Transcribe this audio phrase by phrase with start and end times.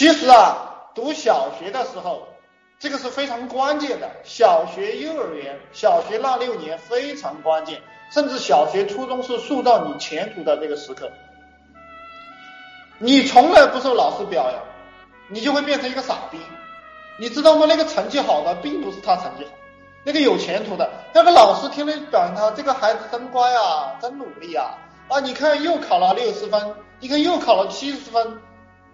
[0.00, 2.26] 其实啊，读小学的时候，
[2.78, 4.10] 这个是非常关键的。
[4.24, 11.12] 小学、幼儿园、小学那六年非常关键，甚至小学、初中是塑造你前途的这个时刻。
[12.96, 14.62] 你从来不受老师表扬，
[15.28, 16.38] 你就会变成一个傻逼。
[17.18, 17.66] 你知道吗？
[17.68, 19.50] 那个成绩好的并不是他成绩好，
[20.06, 24.78] 那个有前途的，那个老师天天表扬他，这个孩子真乖啊，真努力啊
[25.08, 25.20] 啊！
[25.20, 28.40] 你看又考了六十分，你看又考了七十分。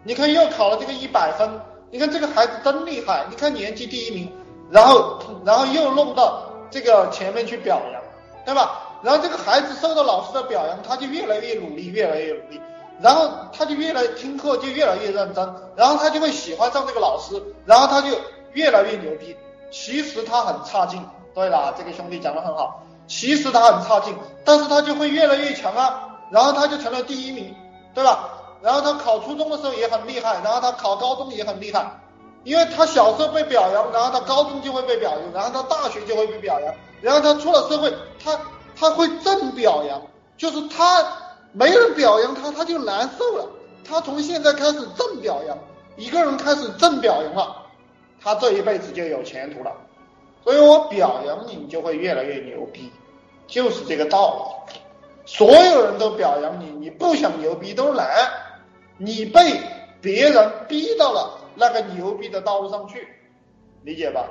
[0.07, 1.51] 你看又考了这个一百分，
[1.91, 4.33] 你看这个孩子真厉害，你看年级第一名，
[4.71, 8.01] 然后然后又弄到这个前面去表扬，
[8.45, 8.83] 对吧？
[9.03, 12.61] 然后这个孩子受到老师的表扬，他就越来越努力，越来越努力，
[13.01, 18.17] 然后他就越来听课就越来越认真，然后他就会喜欢上这个老师，然后他就
[18.53, 19.37] 越来越牛逼。
[19.73, 24.15] 其实他很差劲，对了，这个兄弟讲的很好，其实他很差劲，
[24.45, 27.53] 但是他就会越来越强啊，然后他就成了第一名，
[27.93, 28.36] 对吧？
[28.63, 31.85] 然后他考初中的时候也很厉害，然后他考高中也很厉害，
[32.45, 38.39] 因为他小时候被表扬，然后他高中就会被表扬，然后他大学就会被表扬，然后他出了社会，他
[38.75, 40.01] 他会正表扬，
[40.37, 41.05] 就是他
[41.53, 43.49] 没人表扬他，他就难受了。
[43.89, 45.57] 他从现在开始正表扬，
[45.97, 47.57] 一个人开始正表扬了，
[48.21, 49.73] 他这一辈子就有前途了。
[50.43, 52.93] 所以我表扬你，你就会越来越牛逼，
[53.47, 54.75] 就是这个道理。
[55.25, 58.07] 所有人都表扬你，你不想牛逼都难。
[58.99, 59.61] 你被
[60.01, 63.07] 别人逼到了那个牛逼的道路上去，
[63.83, 64.27] 理解吧？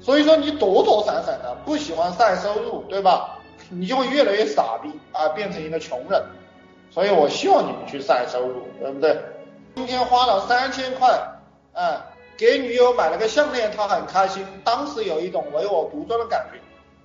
[0.00, 3.38] 所以说你躲躲闪闪的，不喜欢晒收入，对吧？
[3.68, 6.22] 你就会越来越傻逼啊，变成一个穷人。
[6.90, 9.16] 所以我希望你们去晒收入，对不对？
[9.76, 11.20] 今天花了三千块，
[11.74, 12.00] 哎，
[12.36, 16.58] 给女友买了个项链，她很开心，当时有一种唯我独尊的感觉。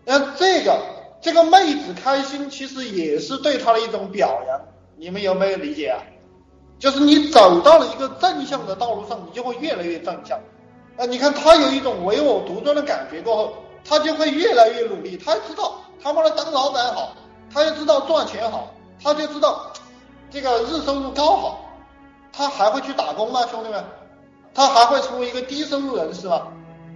[0.05, 0.79] 那这个
[1.21, 4.61] 这个妹子开心，其实也是对她的一种表扬。
[4.95, 6.01] 你们有没有理解啊？
[6.77, 10.37] 就是你走到了一个正向的道路上，你就会越来越正向。
[10.97, 15.17] 啊，你看他有一种唯我独尊的感觉过后，他就会越来越努力。
[15.17, 17.13] 他知道他妈的当老板好，
[17.53, 18.71] 他就知道赚钱好，
[19.03, 19.71] 他就知道
[20.29, 21.61] 这个日收入高好。
[22.31, 23.83] 他还会去打工吗，兄弟们？
[24.53, 26.47] 他还会成为一个低收入人士吗？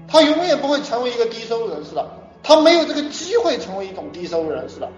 [0.08, 2.06] 他永远不会成为一个低收入人士的。
[2.42, 4.90] 他没有这个机会成为一种低收入人士的，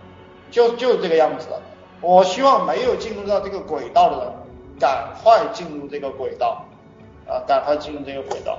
[0.51, 1.59] 就就是这个样子的。
[2.01, 4.33] 我希望没有进入到这个轨道的人。
[4.81, 6.65] 赶快进入这个轨道，
[7.27, 8.57] 啊，赶快进入这个轨道。